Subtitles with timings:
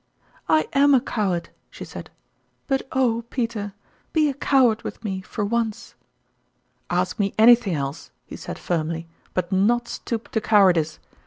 [0.49, 2.09] "I am a coward," she said;"
[2.67, 3.73] but oh, Peter,
[4.13, 5.93] be a coward with me for once!""
[6.89, 10.97] Ask me anything else!" he said firmly, but not stoop to cowardice.